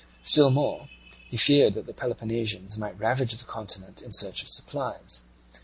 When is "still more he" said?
0.23-1.37